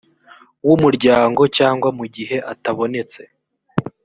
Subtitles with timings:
[0.67, 3.21] w umuryango cyangwa mu gihe atabonetse